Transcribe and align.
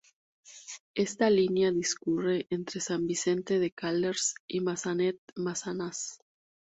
Esta 0.95 1.29
línea 1.29 1.69
discurre 1.71 2.47
entre 2.49 2.81
San 2.81 3.05
Vicente 3.05 3.59
de 3.59 3.69
Calders 3.69 4.33
y 4.47 4.59
Massanet-Massanas. 4.61 6.17